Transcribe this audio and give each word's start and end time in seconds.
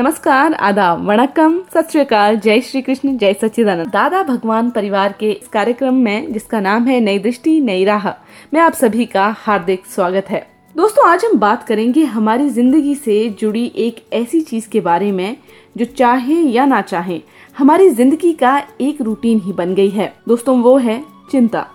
नमस्कार, 0.00 0.54
आदाब, 0.54 1.04
वणक्कम, 1.06 1.58
सत 1.74 1.88
श्रीकाल 1.92 2.36
जय 2.36 2.60
श्री 2.60 2.80
कृष्ण, 2.82 3.16
जय 3.16 3.32
सच्चिदानंद। 3.32 3.86
दादा 3.86 4.22
भगवान 4.22 4.70
परिवार 4.70 5.14
के 5.20 5.30
इस 5.30 5.48
कार्यक्रम 5.48 5.94
में, 5.94 6.32
जिसका 6.32 6.60
नाम 6.60 6.86
है 6.86 7.00
नई 7.00 7.18
दृष्टि, 7.18 7.60
नई 7.60 7.84
राह, 7.84 8.08
में 8.54 8.60
आप 8.60 8.72
सभी 8.72 9.06
का 9.06 9.36
हार्दिक 9.38 9.86
स्वागत 9.86 10.30
है। 10.30 10.40
दोस्तों, 10.76 11.06
आज 11.08 11.24
हम 11.24 11.38
बात 11.38 11.66
करेंगे 11.66 12.04
हमारी 12.04 12.48
ज़िंदगी 12.48 12.94
से 12.94 13.28
जुड़ी 13.28 13.72
एक 13.76 14.04
ऐसी 14.12 14.40
चीज़ 14.40 14.68
के 14.68 14.80
बारे 14.80 15.12
में, 15.12 15.36
जो 15.76 15.84
चाहे 15.84 16.34
या 16.34 16.64
ना 16.64 16.80
चाहे, 16.80 17.20
हमारी 17.58 17.90
ज़िंदगी 17.90 18.32
का 18.32 18.62
एक 18.80 19.02
रूटीन 19.02 19.40
ही 19.40 19.52
बन 19.52 19.74
गई 19.74 19.90
है। 19.90 20.14
दोस्तों, 20.28 20.60
वो 20.62 20.76
है 20.76 21.02
चिंता, 21.30 21.66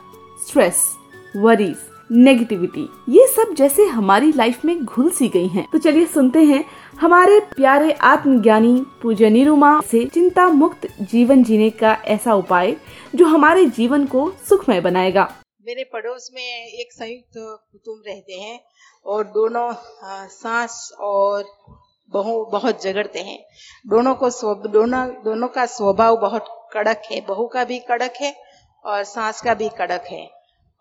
स्ट्रेस 0.47 0.85
वरीज 1.37 1.75
नेगेटिविटी 2.09 2.87
ये 3.09 3.25
सब 3.27 3.53
जैसे 3.53 3.85
हमारी 3.85 4.31
लाइफ 4.31 4.65
में 4.65 4.83
घुल 4.85 5.09
सी 5.09 5.27
गई 5.27 5.47
हैं। 5.47 5.67
तो 5.71 5.77
चलिए 5.77 6.05
सुनते 6.05 6.39
हैं 6.39 6.63
हमारे 7.01 7.39
प्यारे 7.55 7.91
आत्मज्ञानी 8.03 8.75
पूज्य 9.01 9.29
निरुमा 9.29 9.79
से 9.81 10.05
चिंता 10.05 10.47
मुक्त 10.47 10.87
जीवन 11.01 11.43
जीने 11.43 11.69
का 11.69 11.93
ऐसा 12.07 12.33
उपाय 12.33 12.75
जो 13.15 13.25
हमारे 13.25 13.65
जीवन 13.65 14.05
को 14.05 14.29
सुखमय 14.49 14.81
बनाएगा। 14.81 15.23
मेरे 15.65 15.83
पड़ोस 15.83 16.29
में 16.35 16.43
एक 16.43 16.93
संयुक्त 16.93 17.33
कुटुंब 17.37 18.03
रहते 18.07 18.33
हैं 18.33 18.59
और 19.05 19.23
दोनों 19.23 19.69
सास 20.29 20.91
और 20.99 21.43
बहू 22.11 22.43
बहुत 22.45 22.83
झगड़ते 22.83 23.19
हैं। 23.19 23.39
दोनों 23.87 24.15
को 24.15 24.29
दोनों 24.69 25.07
दोनों 25.23 25.47
का 25.47 25.65
स्वभाव 25.65 26.17
बहुत 26.17 26.69
कड़क 26.73 27.01
है। 27.11 27.21
बहू 27.21 27.47
का 27.47 27.63
भी 27.63 27.79
कड़क 27.79 28.13
है 28.21 28.35
और 28.85 29.03
सास 29.03 29.41
का 29.41 29.53
भी 29.53 29.69
कड़क 29.69 30.05
है। 30.11 30.23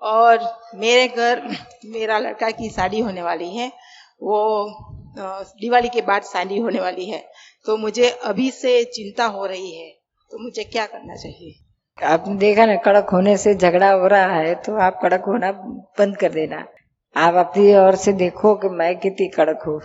और 0.02 0.38
मेरे 0.74 1.06
घर, 1.08 1.42
मेरा 1.86 2.18
लड़का 2.18 2.50
की 2.50 2.68
शादी 2.70 3.00
होने 3.00 3.22
वाली 3.22 3.48
है। 3.56 3.68
वो 4.22 4.38
दिवाली 5.60 5.88
के 5.88 6.02
बाद 6.02 6.22
शादी 6.22 6.58
होने 6.58 6.80
वाली 6.80 7.08
है। 7.10 7.22
तो 7.66 7.76
मुझे 7.76 8.08
अभी 8.24 8.50
से 8.50 8.82
चिंता 8.94 9.24
हो 9.26 9.46
रही 9.46 9.74
है। 9.74 9.90
तो 10.30 10.38
मुझे 10.38 10.64
क्या 10.64 10.86
करना 10.86 11.14
चाहिए? 11.14 11.54
आपने 11.98 12.34
देखा 12.36 12.64
ना, 12.66 12.76
कड़क 12.76 13.10
होने 13.12 13.36
से 13.36 13.54
झगड़ा 13.54 13.90
हो 13.92 14.06
रहा 14.06 14.36
है 14.36 14.54
तो 14.54 14.76
आप 14.76 14.98
कड़क 15.02 15.24
होना 15.26 15.50
बंद 15.98 16.16
कर 16.16 16.32
देना। 16.32 16.64
आप 17.16 17.34
अपनी 17.36 17.74
ओर 17.76 17.96
से 17.96 18.12
देखो 18.12 18.54
कि 18.54 18.68
मैं 18.68 18.96
कितनी 18.98 19.28
कड़क 19.28 19.62
हूँ। 19.66 19.80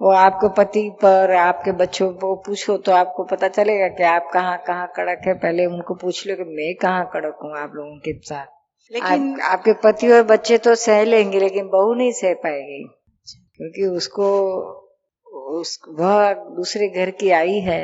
वो 0.00 0.10
आपके 0.10 0.48
पति 0.56 0.88
पर, 1.02 1.32
आपके 1.32 1.72
बच्चों 1.72 2.10
को 2.12 2.34
पूछो 2.36 2.76
तो 2.76 2.92
आपको 2.92 3.24
पता 3.24 3.48
चलेगा 3.48 3.88
कि 3.88 4.02
आप 4.02 4.30
कहाँ 4.32 4.56
कहाँ 4.66 4.86
कड़क 4.96 5.26
है। 5.26 5.34
पहले 5.34 5.66
उनको 5.66 5.94
पूछ 5.94 6.26
लो 6.26 6.36
कि 6.36 6.44
मैं 6.50 6.74
कहाँ 6.76 7.10
कड़क 7.14 7.38
हूँ 7.44 7.56
आप 7.58 7.72
लोगों 7.74 7.96
के 7.98 8.18
साथ। 8.20 8.46
लेकिन 8.92 9.32
आप, 9.34 9.40
आपके 9.50 9.72
पति 9.82 10.10
और 10.12 10.22
बच्चे 10.22 10.58
तो 10.58 10.74
सह 10.74 11.02
लेंगे 11.04 11.40
लेकिन 11.40 11.68
बहू 11.68 11.94
नहीं 11.94 12.12
सह 12.12 12.34
पाएगी। 12.34 12.82
क्योंकि 13.56 13.86
उसको 13.86 14.28
उस 15.50 15.78
वह 15.88 16.32
दूसरे 16.56 16.88
घर 16.88 17.10
की 17.10 17.30
आई 17.30 17.58
है 17.60 17.82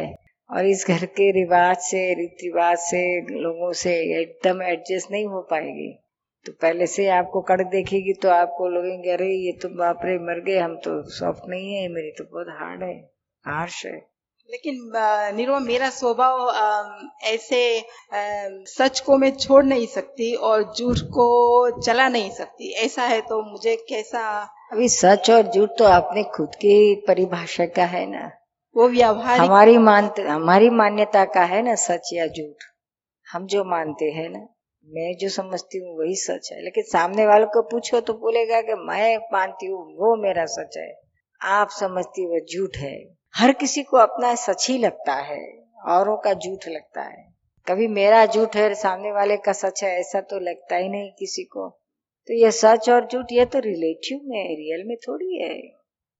और 0.50 0.66
इस 0.66 0.84
घर 0.88 1.04
के 1.18 1.30
रिवाज 1.32 1.76
से 1.80 2.02
रीति 2.14 2.46
रिवाज 2.46 2.78
से 2.78 3.02
लोगों 3.40 3.72
से 3.72 3.94
एकदम 4.20 4.62
एडजस्ट 4.62 5.10
नहीं 5.10 5.26
हो 5.26 5.40
पाएगी। 5.50 5.92
तो 6.46 6.52
पहले 6.52 6.86
से 6.86 7.06
आपको 7.08 7.40
कड़क 7.40 7.66
देखेगी 7.66 8.12
तो 8.12 8.28
आपको 8.28 8.68
लगेंगे 8.68 9.10
अरे 9.10 9.28
ये 9.28 9.52
तो 9.52 9.68
बाप 9.68 10.00
रे 10.04 10.18
मर 10.18 10.40
गए 10.40 10.58
हम 10.58 10.76
तो 10.76 11.02
सॉफ्ट 11.10 11.48
नहीं 11.48 11.74
है 11.74 11.88
मेरी 11.88 12.10
तो 12.10 12.24
बहुत 12.24 12.46
हार्ड 12.60 12.82
है 12.82 12.96
हार्श 13.44 13.84
है। 13.86 14.13
लेकिन 14.50 14.92
नीरो 15.36 15.58
मेरा 15.60 15.88
स्वभाव 15.90 16.48
ऐसे 17.24 17.60
सच 18.68 19.00
को 19.00 19.16
मैं 19.18 19.30
छोड़ 19.36 19.64
नहीं 19.64 19.86
सकती 19.86 20.34
और 20.34 20.62
झूठ 20.74 20.98
को 21.10 21.80
चला 21.80 22.08
नहीं 22.08 22.30
सकती। 22.30 22.72
ऐसा 22.74 23.02
है 23.02 23.20
तो 23.20 23.40
मुझे 23.42 23.76
कैसा? 23.88 24.20
अभी 24.72 24.88
सच 24.88 25.30
और 25.30 25.42
झूठ 25.42 25.70
तो 25.78 25.84
अपने 25.84 26.22
खुद 26.36 26.54
की 26.54 26.94
परिभाषा 27.08 27.66
का 27.66 27.84
है 27.84 28.04
ना। 28.06 28.30
वो 28.76 28.88
व्यवहार 28.88 29.40
हमारी 29.40 29.78
मान 29.78 30.10
हमारी 30.28 30.70
मान्यता 30.70 31.24
का 31.24 31.44
है 31.44 31.62
ना 31.62 31.74
सच 31.74 32.10
या 32.12 32.26
झूठ। 32.26 32.64
हम 33.26 33.46
जो 33.46 33.64
मानते 33.64 34.10
हैं 34.10 34.28
ना 34.30 34.46
मैं 34.86 35.16
जो 35.16 35.28
समझती 35.28 35.78
हूँ 35.78 35.98
वही 35.98 36.14
सच 36.16 36.50
है। 36.52 36.62
लेकिन 36.64 36.84
सामने 36.84 37.26
वालों 37.26 37.46
को 37.46 37.62
पूछो 37.62 38.00
तो 38.00 38.12
बोलेगा 38.12 38.60
कि 38.60 38.74
मैं 38.86 39.16
मानती 39.32 39.66
हूँ 39.66 39.84
वो 39.96 40.16
मेरा 40.22 40.44
सच 40.50 40.76
है। 40.76 40.92
आप 41.40 41.68
समझती 41.70 42.26
वो 42.26 42.40
झूठ 42.46 42.76
है। 42.76 43.13
हर 43.36 43.52
किसी 43.52 43.82
को 43.82 43.96
अपना 43.96 44.34
सच 44.34 44.70
ही 44.70 44.78
लगता 44.78 45.14
है, 45.14 45.66
औरों 45.86 46.16
का 46.16 46.34
झूठ 46.34 46.68
लगता 46.68 47.02
है। 47.02 47.34
कभी 47.68 47.88
मेरा 47.88 48.26
झूठ 48.26 48.56
है, 48.56 48.74
सामने 48.74 49.12
वाले 49.12 49.36
का 49.36 49.52
सच 49.52 49.84
है, 49.84 50.00
ऐसा 50.00 50.20
तो 50.20 50.38
लगता 50.38 50.76
ही 50.76 50.88
नहीं 50.88 51.10
किसी 51.18 51.44
को। 51.44 51.68
तो 52.26 52.34
ये 52.34 52.50
सच 52.50 52.90
और 52.90 53.08
झूठ, 53.12 53.26
ये 53.32 53.44
तो 53.44 53.58
रिलेटिव 53.58 54.20
में 54.24 54.56
रियल 54.56 54.88
में 54.88 54.96
थोड़ी 54.96 55.42
है। 55.42 55.58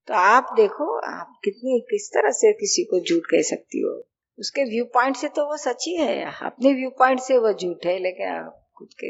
तो 0.06 0.14
आप 0.14 0.46
देखो, 0.56 0.98
आप 0.98 1.40
कितनी, 1.44 1.80
किस 1.80 2.10
तरह 2.14 2.30
से 2.30 2.52
किसी 2.52 2.84
को 2.84 3.00
झूठ 3.00 3.22
कह 3.24 3.42
सकती 3.42 3.80
हो। 3.80 4.08
उसके 4.38 4.64
व्यू 4.64 4.84
पॉइंट 4.84 5.16
से 5.16 5.28
तो 5.28 5.46
वो 5.46 5.56
सच 5.56 5.84
ही 5.88 5.94
है, 5.96 6.32
अपने 6.42 6.72
व्यू 6.72 6.90
पॉइंट 6.90 7.20
से 7.20 7.38
वो 7.38 7.52
झूठ 7.52 7.86
है, 7.86 7.98
लेकिन 7.98 8.26
आप 8.26 8.68
खुद 8.78 8.88
के 9.04 9.06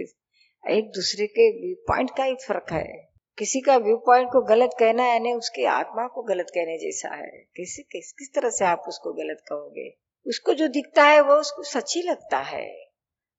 एक 0.79 0.89
दूसरे 0.89 1.27
के 1.27 1.67
व्यू 1.67 1.75
पॉइंट 1.75 2.11
का 2.11 2.25
ही 2.25 2.35
फ़र्क 2.35 2.73
है। 2.73 3.14
किसी 3.39 3.61
का 3.61 3.77
व्यू 3.77 3.97
पॉइंट 3.97 4.29
को 4.33 4.41
गलत 4.41 4.71
कहना 4.79 5.07
यानी 5.07 5.33
उसकी 5.33 5.65
आत्मा 5.65 6.07
को 6.07 6.23
गलत 6.23 6.47
कहने 6.55 6.79
जैसा 6.79 7.15
है। 7.15 7.45
किसी, 7.57 7.83
किस 7.83 8.13
किस 8.13 8.35
तरह 8.35 8.51
से 8.51 8.65
आप 8.65 8.85
उसको 8.89 9.13
गलत 9.13 9.43
कहोगे? 9.49 9.97
उसको 10.27 10.55
जो 10.55 10.69
दिखता 10.69 11.05
है, 11.05 11.21
वो 11.21 11.35
उसको 11.35 11.63
सच 11.63 11.97
ही 11.97 12.03
लगता 12.03 12.39
है। 12.39 12.91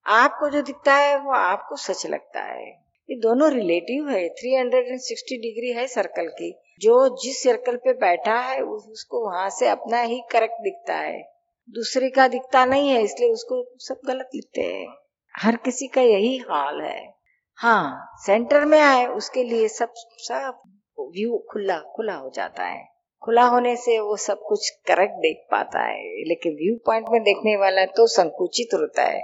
आपको 0.06 0.50
जो 0.50 0.62
दिखता 0.62 0.96
है, 0.96 1.20
वो 1.20 1.32
आपको 1.32 1.76
सच 1.76 2.06
लगता 2.06 2.42
है। 2.42 2.72
ये 3.10 3.20
दोनों 3.20 3.52
रिलेटिव 3.52 4.10
है। 4.10 4.30
360 4.30 5.38
डिग्री 5.38 5.72
है 5.72 5.88
सर्कल 5.88 6.28
की। 6.28 6.60
जो 6.80 7.18
जिस 7.24 7.44
सर्कल 7.44 7.76
पे 7.76 7.94
बैठा 7.94 8.40
है 8.40 8.62
उस- 8.62 8.90
उसको 8.90 9.32
वहाँ 9.32 9.50
से 9.50 9.68
अपना 9.68 10.02
ही 10.02 10.24
करेक्ट 10.32 10.56
दिखता 10.62 10.96
है। 10.96 11.34
दूसरे 11.70 12.10
का 12.10 12.28
दिखता 12.28 12.66
नहीं 12.66 12.90
है, 12.90 13.04
इसलिए 13.04 13.30
उसको 13.30 13.76
सब 13.80 14.02
गलत 14.06 14.30
लिखते 14.36 14.62
हैं। 14.62 14.88
हर 15.36 15.56
किसी 15.56 15.88
का 15.88 16.02
यही 16.02 16.38
हाल 16.38 16.82
है। 16.82 17.16
हाँ 17.58 18.12
सेंटर 18.26 18.66
में 18.66 18.80
आए, 18.80 19.06
उसके 19.06 19.44
लिए 19.44 19.68
सब 19.68 19.94
सब 19.96 20.62
व्यू 21.00 21.46
खुला 21.52 21.80
खुला 21.80 22.14
हो 22.14 22.30
जाता 22.30 22.64
है। 22.64 22.88
खुला 23.24 23.44
होने 23.44 23.76
से 23.76 24.00
वो 24.00 24.18
सब 24.18 24.40
कुछ 24.48 24.70
करेक्ट 24.70 25.14
देख 25.14 25.48
पाता 25.52 25.80
है, 25.80 26.04
लेकिन 26.28 26.54
व्यू 26.54 26.76
पॉइंट 26.86 27.06
में 27.10 27.24
देखने 27.24 27.56
वाला 27.58 27.86
तो 27.86 28.08
संकुचित 28.08 28.74
होता 28.74 29.04
है। 29.04 29.24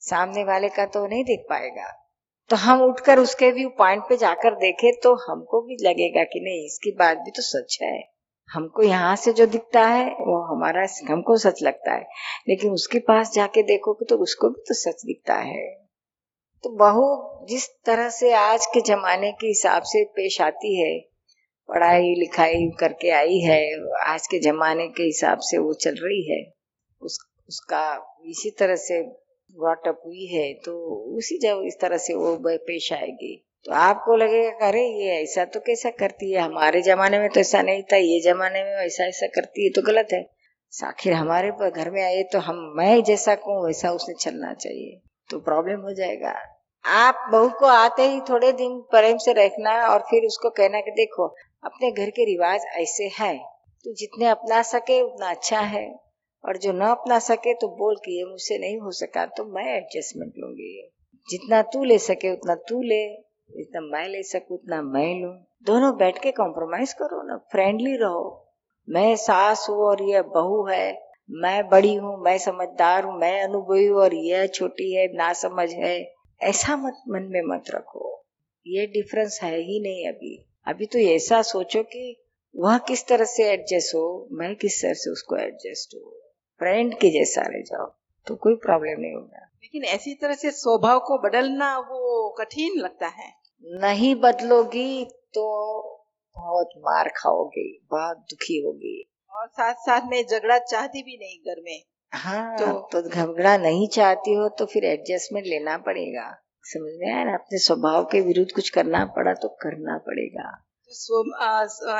सामने 0.00 0.44
वाले 0.44 0.68
का 0.68 0.86
तो 0.86 1.06
नहीं 1.06 1.24
देख 1.24 1.46
पाएगा। 1.50 2.06
तो 2.50 2.56
हम 2.56 2.82
उठकर 2.82 3.18
उसके 3.18 3.50
व्यू 3.50 3.68
पॉइंट 3.68 4.02
पे 4.08 4.16
जाकर 4.16 4.54
देखे 4.54 4.92
तो 4.92 5.14
हमको 5.14 5.62
भी 5.62 5.76
लगेगा 5.80 6.24
कि 6.24 6.40
नहीं, 6.40 6.66
इसकी 6.66 6.90
बात 6.90 7.18
भी 7.18 7.30
तो 7.30 7.42
सच 7.42 7.78
है। 7.82 8.02
हमको 8.52 8.82
यहाँ 8.82 9.16
से 9.16 9.32
जो 9.32 9.46
दिखता 9.46 9.86
है, 9.86 10.06
वो 10.06 10.56
हमारा, 10.56 10.86
हमको 11.10 11.36
सच 11.36 11.62
लगता 11.62 11.92
है। 11.92 12.06
लेकिन 12.48 12.72
उसके 12.72 12.98
पास 12.98 13.32
जाके 13.32 13.62
देखोगे 13.62 14.04
तो 14.04 14.16
उसको 14.16 14.48
भी 14.48 14.60
तो 14.68 14.74
सच 14.74 15.02
दिखता 15.04 15.34
है। 15.34 15.89
तो 16.64 16.70
बहू 16.70 17.46
जिस 17.46 17.68
तरह 17.86 18.08
से 18.10 18.32
आज 18.32 18.66
के 18.66 18.80
जमाने 18.80 19.30
के 19.32 19.46
हिसाब 19.46 19.82
से 19.82 20.04
पेश 20.16 20.40
आती 20.40 20.74
है, 20.80 20.98
पढ़ाई 21.68 22.14
लिखाई 22.18 22.68
करके 22.80 23.10
आई 23.10 23.38
है, 23.38 23.62
आज 24.06 24.26
के 24.26 24.38
जमाने 24.38 24.86
के 24.88 25.02
हिसाब 25.02 25.38
से 25.40 25.58
वो 25.58 25.72
चल 25.74 25.94
रही 25.94 26.22
है, 26.30 26.42
उस, 27.02 27.18
उसका 27.48 27.82
इसी 28.26 28.50
तरह 28.50 28.76
से 28.76 29.02
ब्रॉटअप 29.02 30.02
हुई 30.06 30.26
है 30.26 30.52
तो 30.54 30.76
उसी 31.16 31.38
जब 31.38 31.62
इस 31.66 31.80
तरह 31.80 31.96
से 31.96 32.14
वो 32.14 32.36
पेश 32.44 32.92
आएगी। 32.92 33.36
तो 33.66 33.72
आपको 33.74 34.16
लगेगा 34.16 34.66
अरे, 34.66 34.82
ये 34.82 35.22
ऐसा 35.22 35.44
तो 35.44 35.60
कैसा 35.60 35.90
करती 35.90 36.32
है? 36.32 36.40
हमारे 36.40 36.82
जमाने 36.82 37.18
में 37.18 37.28
तो 37.28 37.40
ऐसा 37.40 37.62
नहीं 37.62 37.82
था, 37.82 37.96
ये 37.96 38.20
जमाने 38.20 38.64
में 38.64 38.72
ऐसा 38.76 39.04
ऐसा 39.04 39.26
करती 39.26 39.64
है 39.64 39.70
तो 39.70 39.82
गलत 39.82 40.08
है। 40.12 40.22
आखिर 40.72 41.12
हमारे 41.12 41.50
घर 41.70 41.90
में 41.90 42.02
आए 42.02 42.22
तो 42.22 42.38
हम, 42.38 42.56
मैं 42.76 43.02
जैसा 43.04 43.34
कहूँ, 43.34 43.64
वैसा 43.66 43.90
उसने 43.90 44.14
चलना 44.20 44.54
चाहिए। 44.54 45.00
तो 45.30 45.38
प्रॉब्लम 45.38 45.80
हो 45.80 45.92
जाएगा। 45.92 46.34
आप 46.84 47.28
बहू 47.32 47.48
को 47.48 47.66
आते 47.66 48.02
ही 48.02 48.20
थोड़े 48.20 48.52
दिन 48.52 48.80
प्रेम 48.80 49.16
से 49.16 49.32
रखना 49.32 49.88
और 49.88 50.00
फिर 50.00 50.26
उसको 50.26 50.50
कहना 50.50 50.80
कि 50.80 50.90
देखो, 50.90 51.26
अपने 51.64 51.90
घर 51.90 52.10
के 52.10 52.24
रिवाज 52.24 52.60
ऐसे 52.76 53.10
हैं। 53.18 53.38
तो 53.84 53.92
जितने 53.92 54.26
अपना 54.26 54.62
सके 54.62 55.00
उतना 55.02 55.30
अच्छा 55.30 55.60
है। 55.60 56.10
और 56.44 56.56
जो 56.56 56.72
न 56.72 56.80
अपना 56.80 57.18
सके 57.18 57.54
तो 57.54 57.68
बोल 57.68 57.96
कि 57.96 58.18
ये 58.18 58.24
मुझसे 58.24 58.58
नहीं 58.58 58.78
हो 58.78 58.90
सका 58.90 59.26
तो 59.26 59.44
मैं 59.44 59.76
एडजस्टमेंट 59.76 60.32
लूँगी। 60.38 60.90
जितना 61.28 61.62
तू 61.62 61.84
ले 61.84 61.98
सके 61.98 62.32
उतना 62.32 62.54
तू 62.54 62.82
ले, 62.82 63.14
जितना 63.50 63.80
मैं 63.80 64.08
ले 64.08 64.22
सकूँ 64.22 64.56
उतना 64.58 64.82
मैं 64.82 65.22
लू। 65.22 65.28
दोनों 65.66 65.96
बैठ 65.96 66.18
के 66.18 66.30
कॉम्प्रोमाइज 66.32 66.92
करो 66.92 67.22
ना 67.22 67.36
फ्रेंडली 67.36 67.96
रहो। 67.96 68.46
मैं 68.88 69.16
सास 69.16 69.66
हूँ 69.70 69.76
और 69.76 70.02
ये 70.02 70.22
बहू 70.22 70.66
है 70.66 71.09
मैं 71.30 71.68
बड़ी 71.68 71.94
हूँ 71.94 72.22
मैं 72.22 72.38
समझदार 72.38 73.04
हूँ 73.04 73.18
मैं 73.18 73.42
अनुभवी 73.42 73.86
हूँ 73.86 74.00
और 74.00 74.14
यह 74.14 74.46
छोटी 74.46 74.94
है 74.94 75.06
ना 75.16 75.32
समझ 75.32 75.70
है। 75.70 76.14
ऐसा 76.40 76.76
मत 76.76 77.02
मन 77.08 77.22
में 77.22 77.42
मत 77.42 77.64
रखो। 77.70 78.24
ये 78.66 78.86
डिफरेंस 78.86 79.40
है 79.42 79.56
ही 79.56 79.80
नहीं 79.80 80.08
अभी। 80.08 80.46
अभी 80.66 80.86
तो 80.86 80.98
ऐसा 80.98 81.42
सोचो 81.42 81.82
कि 81.82 82.24
वह 82.56 82.78
किस 82.78 83.06
तरह 83.06 83.24
से 83.24 83.50
एडजस्ट 83.52 83.94
हो 83.94 84.28
मैं 84.32 84.56
किस 84.56 84.82
तरह 84.82 84.92
से 84.92 85.10
उसको 85.10 85.36
एडजस्ट 85.36 85.94
हो। 85.94 86.20
फ्रेंड 86.58 86.94
के 86.94 87.10
जैसा 87.10 87.42
रह 87.42 87.60
जाओ 87.60 87.86
तो 88.26 88.34
कोई 88.34 88.54
प्रॉब्लम 88.54 89.00
नहीं 89.00 89.14
होगा। 89.14 89.46
लेकिन 89.62 89.84
ऐसी 89.84 90.14
तरह 90.14 90.34
से 90.34 90.50
स्वभाव 90.50 90.98
को 90.98 91.18
बदलना 91.18 91.78
वो 91.78 92.28
कठिन 92.30 92.80
लगता 92.80 93.06
है। 93.06 93.32
नहीं 93.64 94.14
बदलोगी 94.14 95.04
तो 95.04 95.46
बहुत 96.36 96.70
मार 96.78 97.08
खाओगे 97.08 97.78
बहुत 97.90 98.16
दुखी 98.16 98.62
होगी। 98.62 99.09
और 99.32 99.46
साथ 99.46 99.74
साथ 99.74 100.00
में 100.04 100.26
झगड़ा 100.30 100.58
चाहती 100.58 101.02
भी 101.02 101.16
नहीं 101.16 101.54
घर 101.54 101.62
में। 101.64 101.82
हाँ 102.12 102.58
तो- 102.58 102.68
तो, 102.68 103.02
तो 103.02 103.10
झगड़ा 103.10 103.56
नहीं 103.56 103.88
चाहती 103.88 104.34
हो 104.34 104.48
तो 104.48 104.66
फिर 104.66 104.84
एडजस्टमेंट 104.84 105.46
लेना 105.46 105.78
पड़ेगा। 105.78 106.36
समझ 106.62 106.92
में 106.96 107.14
आया 107.14 107.34
अपने 107.34 107.58
स्वभाव 107.58 108.04
के 108.04 108.20
विरुद्ध 108.20 108.50
कुछ 108.54 108.70
करना 108.70 109.04
पड़ा 109.04 109.32
तो 109.32 109.48
करना 109.48 109.98
पड़ेगा। 109.98 110.66
तो 110.86 111.24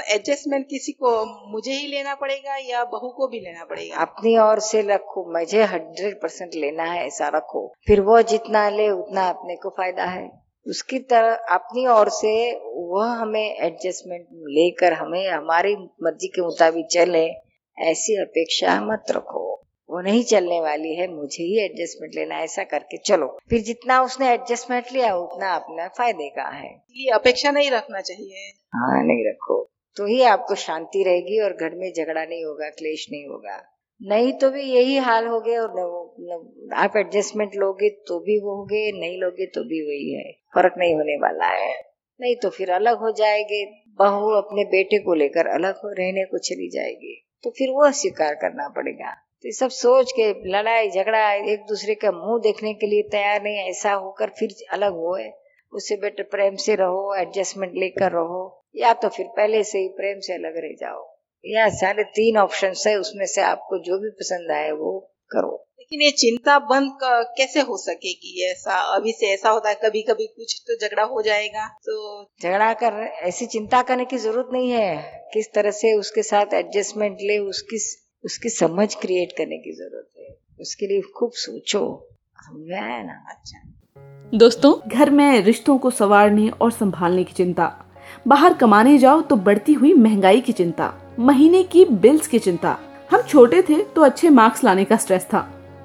एडजस्टमेंट 0.00 0.66
किसी 0.70 0.92
को 0.92 1.24
मुझे 1.52 1.72
ही 1.72 1.86
लेना 1.86 2.14
पड़ेगा 2.14 2.56
या 2.56 2.84
बहू 2.84 3.08
को 3.10 3.28
भी 3.28 3.40
लेना 3.40 3.64
पड़ेगा? 3.64 3.96
अपनी 3.96 4.38
ओर 4.38 4.58
से 4.58 4.82
रखो 4.82 5.38
मुझे 5.38 5.62
हंड्रेड 5.62 6.22
परसेंट 6.22 6.54
लेना 6.54 6.82
है 6.82 7.06
ऐसा 7.06 7.28
रखो। 7.28 7.74
फिर 7.86 8.00
वो 8.00 8.22
जितना 8.22 8.70
ले 8.70 8.90
उतना 8.90 9.28
अपने 9.28 9.56
को 9.56 9.68
फ़ायदा 9.68 10.04
है। 10.04 10.49
उसकी 10.70 10.98
तरह 10.98 11.34
अपनी 11.34 11.86
ओर 11.86 12.08
से 12.08 12.60
वह 12.74 13.06
हमें 13.06 13.56
एडजस्टमेंट 13.56 14.26
लेकर 14.32 14.92
हमें 14.92 15.28
हमारी 15.28 15.76
मर्ज़ी 15.76 16.28
के 16.28 16.42
मुताबिक 16.42 16.86
चले 16.92 17.30
ऐसी 17.78 18.20
अपेक्षा 18.20 18.80
मत 18.80 19.04
रखो। 19.10 19.50
वो 19.90 20.00
नहीं 20.00 20.24
चलने 20.24 20.60
वाली 20.60 20.94
है 20.94 21.14
मुझे 21.14 21.44
ही 21.44 21.64
एडजस्टमेंट 21.64 22.14
लेना 22.14 22.34
है, 22.34 22.44
ऐसा 22.44 22.64
करके 22.64 22.96
चलो। 22.96 23.38
फिर 23.50 23.60
जितना 23.60 24.02
उसने 24.02 24.32
एडजस्टमेंट 24.32 24.84
लिया 24.92 25.16
उतना 25.16 25.54
अपना 25.54 25.88
फ़ायदे 25.88 26.28
का 26.28 26.48
है। 26.48 26.82
ये 26.90 27.10
अपेक्षा 27.10 27.50
नहीं 27.50 27.70
रखना 27.70 28.00
चाहिए। 28.00 28.52
हाँ 28.74 29.04
नहीं 29.04 29.28
रखो। 29.28 29.70
तो 29.96 30.06
ही 30.06 30.22
आपको 30.22 30.54
शांति 30.54 31.02
रहेगी 31.02 31.40
और 31.40 31.52
घर 31.52 31.70
में 31.74 31.92
झगड़ा 31.96 32.24
नहीं 32.24 32.44
होगा 32.44 32.68
क्लेश 32.68 33.06
नहीं 33.12 33.26
होगा। 33.26 33.69
नहीं 34.02 34.32
तो 34.32 34.50
भी 34.50 34.62
यही 34.62 34.96
हाल 34.96 35.26
हो 35.26 35.40
गया, 35.40 35.62
और 35.62 36.14
न- 36.20 36.68
आप 36.74 36.92
एडजस्टमेंट 36.96 37.54
लोगे 37.54 37.90
तो 37.90 38.20
भी 38.20 38.40
वो 38.40 38.56
हो 38.56 38.64
गए, 38.64 38.92
नहीं 38.94 39.18
लोगे 39.18 39.46
तो 39.46 39.60
भी 39.60 39.82
वही 39.82 40.14
है। 40.14 40.32
फ़र्क 40.32 40.74
नहीं 40.78 40.94
होने 40.94 41.16
वाला 41.16 41.46
है। 41.46 41.74
नहीं 42.20 42.36
तो 42.36 42.50
फिर 42.50 42.70
अलग 42.70 42.98
हो 42.98 43.12
जाएँगे। 43.12 43.66
बहू 43.88 44.30
अपने 44.30 44.64
बेटे 44.64 44.98
को 44.98 45.14
लेकर 45.14 45.46
अलग 45.46 45.74
हो, 45.74 45.88
रहने 45.88 46.24
को 46.24 46.38
चली 46.38 46.70
जाएगी। 46.70 47.28
तो 47.42 47.50
फिर 47.50 47.68
वो 47.68 47.92
स्वीकार 47.92 48.34
करना 48.34 48.68
पड़ेगा। 48.68 49.12
तो 49.12 49.48
ये 49.48 49.52
सब 49.52 49.68
सोच 49.68 50.12
के 50.12 50.50
लड़ाई, 50.50 50.90
झगड़ा, 50.90 51.32
एक 51.32 51.60
दूसरे 51.60 51.94
का 51.94 52.12
मुँह 52.12 52.40
देखने 52.40 52.74
के 52.74 52.86
लिए 52.86 53.02
तैयार 53.02 53.42
नहीं, 53.42 53.56
ऐसा 53.56 53.92
होकर 53.92 54.26
फिर 54.26 54.48
अलग 54.72 54.92
हो 54.92 55.30
उससे 55.72 55.96
बेटर 55.96 56.22
प्रेम 56.22 56.54
से 56.56 56.74
रहो 56.74 57.14
एडजस्टमेंट 57.14 57.72
लेकर 57.76 58.12
रहो। 58.12 58.64
या 58.76 58.92
तो 58.92 59.08
फिर 59.08 59.26
पहले 59.26 59.64
से 59.64 59.78
ही 59.78 59.88
प्रेम 59.88 60.18
से 60.18 60.32
अलग 60.32 60.52
रह 60.56 60.74
जाओ। 60.80 61.09
या 61.44 61.68
सारे 61.68 62.04
तीन 62.14 62.38
ऑप्शन 62.38 62.72
है 62.86 62.98
उसमें 62.98 63.26
से 63.26 63.40
आपको 63.42 63.78
जो 63.78 63.98
भी 63.98 64.10
पसंद 64.10 64.50
आए 64.50 64.70
वो 64.70 64.98
करो। 65.30 65.66
लेकिन 65.78 66.02
ये 66.02 66.10
चिंता 66.10 66.58
बंद 66.58 66.98
कैसे 67.36 67.60
हो 67.60 67.76
सकेगी 67.76 68.44
ऐसा 68.46 68.76
अभी 68.96 69.12
से 69.12 69.26
ऐसा 69.26 69.50
होता 69.50 69.68
है 69.68 69.74
कभी 69.74 70.02
कभी 70.02 70.26
कुछ 70.26 70.60
तो 70.66 70.76
झगड़ा 70.76 71.02
हो 71.02 71.22
जाएगा 71.22 71.66
तो 71.86 72.24
झगड़ा 72.42 72.72
कर 72.72 73.00
ऐसी 73.22 73.46
चिंता 73.46 73.82
करने 73.82 74.04
की 74.04 74.18
ज़रूरत 74.18 74.48
नहीं 74.52 74.70
है। 74.70 74.96
किस 75.34 75.52
तरह 75.54 75.70
से 75.70 75.94
उसके 75.94 76.22
साथ 76.22 76.54
एडजस्टमेंट 76.54 77.18
ले 77.22 77.38
उसकी 77.38 77.76
उसकी 78.24 78.48
समझ 78.48 78.94
क्रिएट 78.94 79.32
करने 79.32 79.58
की 79.58 79.72
ज़रूरत 79.72 80.08
है। 80.18 80.36
उसके 80.60 80.86
लिए 80.86 81.00
खूब 81.16 81.30
सोचो। 81.34 82.08
समझ 82.40 82.68
ना? 82.70 83.24
अच्छा। 83.28 84.38
दोस्तों 84.38 84.74
घर 84.88 85.10
में 85.10 85.40
रिश्तों 85.40 85.78
को 85.78 85.90
संवारने 85.90 86.48
और 86.50 86.72
संभालने 86.72 87.24
की 87.24 87.32
चिंता। 87.32 87.86
बाहर 88.28 88.54
कमाने 88.54 88.98
जाओ 88.98 89.20
तो 89.20 89.36
बढ़ती 89.36 89.72
हुई 89.72 89.92
महँगाई 89.94 90.40
की 90.40 90.52
चिंता। 90.52 91.09
महीने 91.20 91.62
की 91.62 91.84
बिल्स 91.84 92.26
की 92.26 92.38
चिंता। 92.38 92.76
हम 93.10 93.22
छोटे 93.22 93.60
थे 93.62 93.76
तो 93.86 94.02
अच्छे 94.02 94.28
मार्क्स 94.30 94.62
लाने 94.64 94.84
का 94.84 94.96
स्ट्रेस 94.96 95.24
था। 95.24 95.40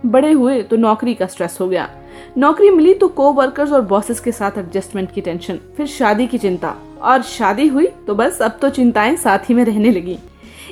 बड़े 0.05 0.31
हुए 0.31 0.61
तो 0.63 0.77
नौकरी 0.77 1.13
का 1.13 1.25
स्ट्रेस 1.25 1.57
हो 1.61 1.67
गया। 1.67 1.89
नौकरी 2.37 2.69
मिली 2.69 2.93
तो 2.93 3.07
को 3.07 3.31
वर्कर्स 3.33 3.71
और 3.71 3.81
बॉसेस 3.81 4.19
के 4.19 4.31
साथ 4.31 4.57
एडजस्टमेंट 4.57 5.11
की 5.11 5.21
टेंशन 5.21 5.59
फिर 5.77 5.87
शादी 5.87 6.27
की 6.27 6.37
चिंता। 6.37 6.75
और 7.01 7.21
शादी 7.23 7.67
हुई 7.67 7.87
तो 8.07 8.15
बस 8.15 8.41
अब 8.41 8.57
तो 8.61 8.69
चिंताएँ 8.69 9.15
साथ 9.15 9.49
ही 9.49 9.55
में 9.55 9.63
रहने 9.65 9.91
लगी। 9.91 10.17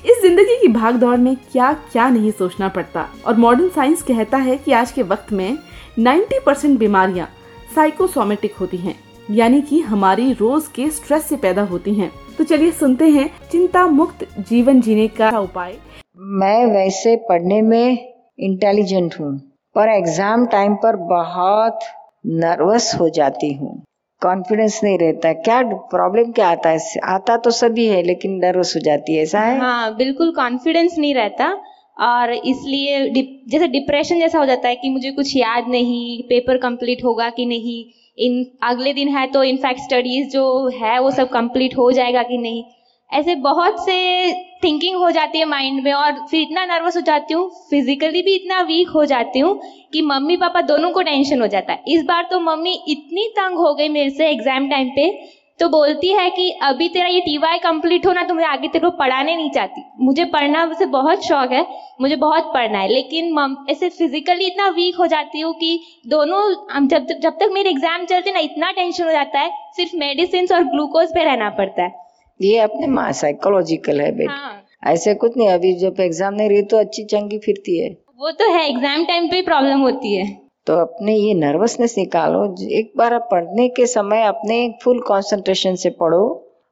इस 0.05 0.21
ज़िंदगी 0.21 0.59
की 0.61 0.67
भाग 0.69 0.95
दौड़ 0.95 1.17
में 1.17 1.35
क्या 1.51 1.73
क्या 1.91 2.09
नहीं 2.09 2.31
सोचना 2.31 2.67
पड़ता। 2.69 3.07
और 3.27 3.37
मॉडर्न 3.37 3.69
साइंस 3.69 4.01
कहता 4.01 4.37
है 4.37 4.57
कि 4.57 4.71
आज 4.71 4.91
के 4.91 5.03
वक्त 5.03 5.33
में 5.33 5.57
90 5.99 6.39
परसेंट 6.45 6.79
बीमारियाँ 6.79 7.27
साइकोसोमेटिक 7.75 8.55
होती 8.55 8.77
हैं। 8.77 8.99
यानी 9.31 9.61
कि 9.61 9.79
हमारी 9.81 10.31
रोज 10.33 10.67
के 10.67 10.89
स्ट्रेस 10.89 11.23
से 11.23 11.35
पैदा 11.37 11.61
होती 11.63 11.93
हैं। 11.93 12.11
तो 12.37 12.43
चलिए 12.43 12.71
सुनते 12.71 13.09
हैं 13.09 13.29
चिंता 13.51 13.85
मुक्त 13.87 14.27
जीवन 14.39 14.81
जीने 14.81 15.07
का 15.09 15.29
उपाय। 15.39 15.75
मैं 16.17 16.65
वैसे 16.65 17.15
पढ़ने 17.29 17.61
में 17.61 18.13
इंटेलिजेंट 18.39 19.15
हूँ 19.19 19.37
पर 19.75 19.89
एग्ज़ाम 19.89 20.45
टाइम 20.45 20.75
पर 20.75 20.95
बहुत 21.09 21.79
नर्वस 22.25 22.93
हो 22.99 23.09
जाती 23.09 23.51
हूँ। 23.53 23.81
कॉन्फिडेंस 24.21 24.79
नहीं 24.83 24.97
रहता। 24.97 25.33
क्या 25.33 25.61
प्रॉब्लम 25.91 26.31
क्या 26.31 26.49
आता 26.49 26.69
है? 26.69 26.79
आता 27.05 27.37
तो 27.37 27.51
सभी 27.51 27.87
है 27.87 28.01
लेकिन 28.03 28.39
नर्वस 28.45 28.75
हो 28.75 28.81
जाती 28.81 29.15
है 29.15 29.23
ऐसा 29.23 29.39
है? 29.39 29.57
हाँ 29.59 29.95
बिल्कुल 29.95 30.31
कॉन्फिडेंस 30.31 30.95
नहीं 30.97 31.15
रहता। 31.15 31.55
और 32.01 32.31
इसलिए 32.31 33.09
डिप, 33.09 33.41
जैसे 33.49 33.67
डिप्रेशन 33.67 34.19
जैसा 34.19 34.39
हो 34.39 34.45
जाता 34.45 34.67
है 34.67 34.75
कि 34.75 34.89
मुझे 34.89 35.11
कुछ 35.11 35.35
याद 35.35 35.67
नहीं 35.69 36.23
पेपर 36.23 36.57
कंप्लीट 36.57 37.03
होगा 37.03 37.29
कि 37.29 37.45
नहीं 37.45 37.83
इन, 38.17 38.45
अगले 38.63 38.93
दिन 38.93 39.07
है 39.09 39.25
तो 39.27 39.43
इनफैक्ट 39.43 39.79
स्टडीज़ 39.81 40.29
जो 40.29 40.67
है 40.75 40.99
वो 40.99 41.11
सब 41.11 41.29
कंप्लीट 41.29 41.77
हो 41.77 41.91
जाएगा 41.91 42.23
कि 42.23 42.37
नहीं। 42.37 42.63
ऐसे 43.11 43.35
बहुत 43.37 43.83
से 43.85 44.31
थिंकिंग 44.63 44.95
हो 44.95 45.09
जाती 45.11 45.39
है 45.39 45.45
माइंड 45.45 45.83
में 45.83 45.91
और 45.93 46.25
फिर 46.27 46.41
इतना 46.41 46.65
नर्वस 46.65 46.95
हो 46.95 47.01
जाती 47.01 47.33
हूँ 47.33 47.49
फिजिकली 47.69 48.21
भी 48.21 48.33
इतना 48.35 48.61
वीक 48.61 48.89
हो 48.89 49.03
जाती 49.05 49.39
हूँ 49.39 49.59
कि 49.93 50.01
मम्मी 50.01 50.37
पापा 50.37 50.61
दोनों 50.63 50.91
को 50.91 51.01
टेंशन 51.01 51.41
हो 51.41 51.47
जाता 51.47 51.73
है। 51.73 51.83
इस 51.87 52.03
बार 52.03 52.27
तो 52.31 52.39
मम्मी 52.39 52.73
इतनी 52.87 53.27
तंग 53.29 53.57
हो 53.57 53.73
गई 53.73 53.89
मेरे 53.89 54.09
से 54.09 54.29
एग्ज़ाम 54.29 54.69
टाइम 54.69 54.89
पे 54.89 55.09
तो 55.59 55.67
बोलती 55.69 56.11
है 56.13 56.29
कि 56.29 56.49
अभी 56.63 56.87
तेरा 56.89 57.07
ये 57.07 57.19
टी 57.21 57.37
वाई 57.37 57.57
कंप्लीट 57.59 58.05
होना 58.05 58.23
तो 58.23 58.33
मैं 58.33 58.45
आगे 58.45 58.67
तेरे 58.67 58.79
को 58.81 58.89
पढ़ाने 58.97 59.35
नहीं 59.35 59.49
चाहती। 59.51 59.81
मुझे 60.01 60.25
पढ़ना 60.27 60.65
से 60.73 60.85
बहुत 60.87 61.25
शौक 61.25 61.51
है 61.51 61.65
मुझे 62.01 62.15
बहुत 62.17 62.51
पढ़ना 62.53 62.79
है 62.79 62.87
लेकिन 62.89 63.31
मम 63.33 63.55
ऐसे 63.69 63.89
फिजिकली 63.91 64.47
इतना 64.47 64.67
वीक 64.71 64.97
हो 64.97 65.07
जाती 65.07 65.39
हूँ 65.39 65.53
कि 65.55 65.79
दोनों 66.07 66.41
जब 66.87 67.07
जब 67.13 67.33
तक 67.33 67.49
मेरे 67.53 67.69
एग्ज़ाम 67.69 68.05
चलते 68.05 68.31
ना 68.31 68.39
इतना 68.41 68.71
टेंशन 68.71 69.03
हो 69.03 69.11
जाता 69.11 69.39
है 69.39 69.51
सिर्फ़ 69.75 69.95
मेडिसिन 69.97 70.47
और 70.53 70.63
ग्लूकोज 70.65 71.13
पे 71.13 71.23
रहना 71.23 71.49
पड़ता 71.57 71.83
है। 71.83 71.91
ये 72.39 72.57
अपने 72.59 72.87
माँ 72.89 73.11
साइकोलॉजिकल 73.13 74.01
है 74.01 74.11
बेटा। 74.17 74.33
हाँ। 74.33 74.61
ऐसे 74.85 75.13
कुछ 75.15 75.37
नहीं 75.37 75.49
अभी 75.49 75.73
जब 75.79 75.99
एग्ज़ाम 76.01 76.33
नहीं 76.33 76.49
रही 76.49 76.61
तो 76.63 76.77
अच्छी 76.77 77.03
चंगी 77.05 77.37
फिरती 77.39 77.79
है। 77.79 77.89
वो 78.17 78.31
तो 78.31 78.53
है 78.53 78.67
एग्ज़ाम 78.69 79.03
टाइम 79.05 79.27
पे 79.27 79.41
प्रॉब्लम 79.43 79.81
होती 79.81 80.15
है। 80.15 80.25
तो 80.67 80.73
अपने 80.75 81.15
ये 81.15 81.33
नर्वसनेस 81.33 81.95
निकालो। 81.97 82.43
एक 82.71 82.91
बार 82.97 83.13
आप 83.13 83.27
पढ़ने 83.31 83.67
के 83.69 83.85
समय 83.85 84.23
अपने 84.23 84.57
फुल 84.83 84.99
कंसंट्रेशन 84.99 85.75
से 85.75 85.89
पढ़ो 85.89 86.25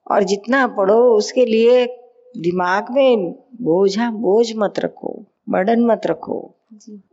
और 0.08 0.24
जितना 0.24 0.66
पढ़ो 0.68 1.00
उसके 1.18 1.46
लिए 1.46 1.86
दिमाग 2.38 2.92
में 2.92 3.32
बोझा 3.62 4.10
बोझ 4.12 4.52
मत 4.58 4.80
रखो 4.80 5.14
बर्डन 5.50 5.86
मत 5.86 6.02
रखो। 6.06 6.40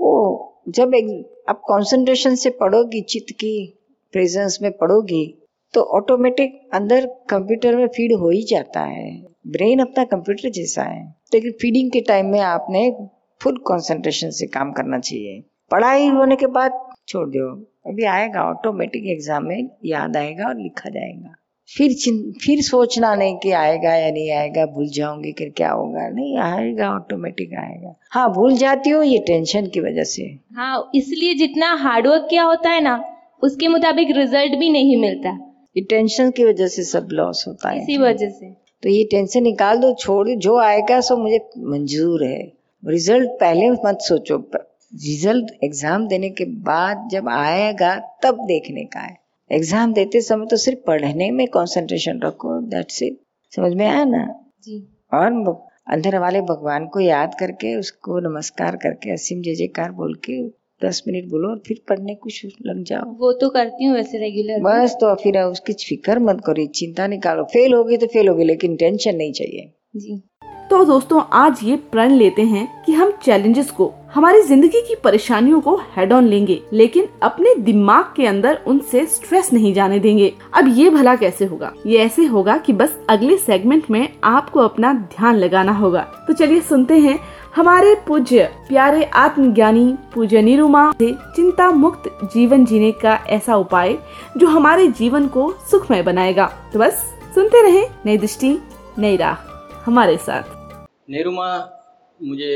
वो 0.01 0.63
जब 0.69 0.95
एक, 0.95 1.09
आप 1.49 1.61
कंसंट्रेशन 1.61 2.35
से 2.35 2.51
पढ़ोगी 2.51 3.01
चित्त 3.01 3.33
की 3.33 3.53
प्रेजेंस 4.13 4.59
में 4.63 4.71
पढ़ोगी 4.73 5.25
तो 5.75 5.83
ऑटोमेटिक 5.97 6.61
अंदर 6.75 7.07
कंप्यूटर 7.31 7.77
में 7.77 7.87
फ़ीड 7.87 8.13
हो 8.13 8.31
ही 8.31 8.43
जाता 8.43 8.81
है। 8.81 9.11
ब्रेन 9.47 9.79
अपना 9.79 10.05
कंप्यूटर 10.05 10.51
जैसा 10.51 10.83
है। 10.83 11.05
लेकिन 11.35 11.53
फीडिंग 11.53 11.91
के 11.91 12.01
टाइम 12.01 12.27
में 12.27 12.41
आपने 12.41 12.91
फुल 13.41 13.57
कंसंट्रेशन 13.59 14.31
से 14.31 14.47
काम 14.47 14.73
करना 14.73 14.99
चाहिए। 14.99 15.43
पढ़ाई 15.71 16.07
होने 16.09 16.37
के 16.37 16.47
बाद 16.49 16.79
छोड़ 17.09 17.29
दो। 17.29 17.49
अभी 17.87 18.05
आएगा 18.07 18.43
ऑटोमेटिक 18.43 19.07
एग्ज़ाम 19.07 19.45
में 19.45 19.69
याद 19.87 20.17
आएगा 20.17 20.47
और 20.49 20.57
लिखा 20.57 20.91
जाएगा। 20.91 21.35
फिर 21.71 21.95
फिर 22.45 22.61
सोचना 22.63 23.15
नहीं 23.15 23.37
कि 23.39 23.51
आएगा 23.53 23.95
या 23.95 24.11
नहीं 24.11 24.31
आएगा 24.33 24.65
भूल 24.67 24.89
जाऊँगी 24.89 25.33
कि 25.33 25.49
क्या 25.51 25.71
होगा। 25.71 26.09
नहीं 26.09 26.39
आएगा 26.39 26.89
ऑटोमेटिक 26.91 27.53
आएगा। 27.55 27.95
हाँ 28.11 28.29
भूल 28.35 28.57
जाती 28.57 28.91
हूँ 28.91 29.05
ये 29.05 29.19
टेंशन 29.27 29.67
की 29.67 29.81
वजह 29.81 30.05
से। 30.05 30.23
हाँ 30.57 30.91
इसलिए 30.95 31.35
जितना 31.35 31.73
हार्डवर्क 31.75 32.27
किया 32.31 32.45
होता 32.45 32.71
है 32.71 32.81
ना 32.81 33.03
उसके 33.43 33.69
मुताबिक 33.69 34.17
रिज़ल्ट 34.17 34.59
भी 34.59 34.71
नहीं 34.71 34.97
मिलता। 35.01 35.31
ये 35.77 35.83
टेंशन 35.85 36.31
की 36.31 36.45
वजह 36.45 36.67
से 36.67 36.85
सब 36.85 37.09
लॉस 37.13 37.45
होता 37.49 37.71
है। 37.71 37.83
इसी 37.83 37.99
वजह 37.99 38.29
से। 38.29 38.51
तो 38.83 38.89
ये 38.89 39.05
टेंशन 39.11 39.43
निकाल 39.43 39.79
दो 39.79 39.93
छोड़ 39.95 40.29
जो 40.29 40.57
आएगा 40.59 41.01
सो 41.01 41.17
मुझे 41.17 41.39
मंजूर 41.59 42.25
है। 42.25 42.41
रिज़ल्ट 42.83 43.31
पहले 43.41 43.71
मत 43.71 43.99
सोचो। 44.01 44.39
रिज़ल्ट 44.93 45.51
एग्ज़ाम 45.65 46.07
देने 46.09 46.31
के 46.31 46.45
बाद 46.65 47.09
जब 47.13 47.29
आएगा 47.31 47.95
तब 48.23 48.39
देखने 48.47 48.85
का 48.87 49.01
है। 49.01 49.17
एग्ज़ाम 49.51 49.93
देते 49.93 50.21
समय 50.23 50.47
तो 50.47 50.57
सिर्फ़ 50.59 50.79
पढ़ने 50.87 51.31
में 51.31 51.47
कंसंट्रेशन 51.49 52.21
रखो 52.25 52.61
दैट्स 52.71 53.03
इट 53.03 53.19
समझ 53.53 53.73
में 53.75 53.87
आया 53.87 54.05
ना? 54.07 54.27
जी। 54.65 54.79
और 55.15 55.67
अंदर 55.89 56.19
वाले 56.19 56.41
भगवान 56.45 56.87
को 56.87 57.01
याद 57.01 57.35
करके 57.35 57.75
उसको 57.77 58.19
नमस्कार 58.21 58.77
करके 58.77 59.13
असीम 59.13 59.43
जय 59.43 59.55
जयकार 59.55 59.93
बोल 59.93 60.15
के 60.25 60.43
दस 60.81 61.03
मिनट 61.07 61.29
बोलो 61.31 61.49
और 61.49 61.63
फिर 61.67 61.81
पढ़ने 61.89 62.15
कुछ 62.17 62.45
लग 62.67 62.83
जाओ। 62.85 63.15
वो 63.21 63.33
तो 63.33 63.49
करती 63.51 63.85
हूँ 63.85 63.95
वैसे 63.95 64.19
रेगुलर 64.19 64.61
बस 64.63 64.97
तो 65.01 65.15
फिर 65.23 65.41
उसकी 65.43 65.73
फ़िक्र 65.85 66.19
मत 66.21 66.43
करो 66.47 66.67
चिंता 66.75 67.07
निकालो। 67.07 67.45
फेल 67.53 67.75
होगी 67.75 67.97
तो 67.97 68.07
फेल 68.07 68.29
होगी 68.29 68.45
लेकिन 68.45 68.77
टेंशन 68.77 69.17
नहीं 69.17 69.33
चाहिए। 69.33 69.73
जी। 69.97 70.23
तो 70.71 70.85
दोस्तों, 70.85 71.23
आज 71.33 71.61
ये 71.63 71.77
प्रण 71.93 72.11
लेते 72.11 72.43
हैं 72.43 72.67
कि 72.85 72.93
हम 72.93 73.13
चैलेंजेस 73.23 73.71
को, 73.71 73.91
हमारी 74.15 74.41
ज़िंदगी 74.43 74.81
की 74.81 74.95
परेशानियों 74.95 75.61
को 75.61 75.75
हेड 75.97 76.13
ऑन 76.13 76.25
लेंगे, 76.25 76.61
लेकिन 76.73 77.07
अपने 77.23 77.55
दिमाग 77.55 78.13
के 78.17 78.27
अंदर 78.27 78.59
उनसे 78.67 79.05
स्ट्रेस 79.07 79.53
नहीं 79.53 79.73
जाने 79.75 79.99
देंगे। 79.99 80.33
अब 80.55 80.69
ये 80.69 80.91
भला 80.91 81.15
कैसे 81.17 81.45
होगा? 81.45 81.73
ये 81.87 81.99
ऐसे 81.99 82.25
होगा 82.25 82.57
कि 82.57 82.73
बस 82.73 82.99
अगले 83.09 83.37
सेगमेंट 83.37 83.91
में 83.91 84.09
आपको 84.25 84.61
अपना 84.61 84.93
ध्यान 84.93 85.37
लगाना 85.37 85.73
होगा। 85.73 86.01
तो 86.27 86.33
चलिए 86.33 86.61
सुनते 86.61 86.99
हैं 86.99 87.19
हमारे 87.57 87.95
पूज्य, 88.09 88.51
प्यारे 88.69 89.05
आत्मज्ञानी 89.05 89.95
पूज्य 90.15 90.43
निरुमा 90.43 90.91
से 90.93 91.13
चिंता 91.37 91.71
मुक्त 91.71 92.11
जीवन 92.35 92.65
जीने 92.65 92.93
का 92.93 93.19
ऐसा 93.29 93.57
उपाय, 93.57 93.97
जो 94.37 94.47
हमारे 94.49 94.87
जीवन 94.91 95.29
को 95.29 95.51
सुखमय 95.71 96.03
बनाएगा। 96.03 96.53
तो 96.73 96.79
बस 96.79 97.05
सुनते 97.35 97.63
रहे 97.63 97.87
नई 98.07 98.19
दृष्टि, 98.19 98.59
नई 98.99 99.17
राह, 99.17 99.37
हमारे 99.87 100.17
साथ। 100.19 100.57
नेरुमा, 101.09 101.49
मुझे 102.21 102.55